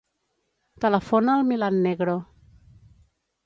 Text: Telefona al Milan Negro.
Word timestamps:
Telefona 0.85 1.37
al 1.41 1.45
Milan 1.51 1.79
Negro. 1.87 2.19